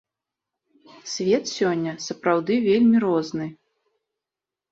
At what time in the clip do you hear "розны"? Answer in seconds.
3.05-3.47